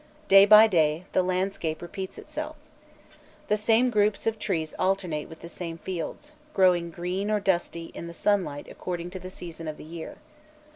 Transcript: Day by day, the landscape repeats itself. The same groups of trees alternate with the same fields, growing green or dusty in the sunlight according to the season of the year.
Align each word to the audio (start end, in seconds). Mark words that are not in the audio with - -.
Day 0.27 0.47
by 0.47 0.65
day, 0.65 1.03
the 1.11 1.21
landscape 1.21 1.79
repeats 1.79 2.17
itself. 2.17 2.55
The 3.49 3.55
same 3.55 3.91
groups 3.91 4.25
of 4.25 4.39
trees 4.39 4.73
alternate 4.79 5.29
with 5.29 5.41
the 5.41 5.47
same 5.47 5.77
fields, 5.77 6.31
growing 6.55 6.89
green 6.89 7.29
or 7.29 7.39
dusty 7.39 7.91
in 7.93 8.07
the 8.07 8.11
sunlight 8.15 8.65
according 8.67 9.11
to 9.11 9.19
the 9.19 9.29
season 9.29 9.67
of 9.67 9.77
the 9.77 9.83
year. 9.85 10.17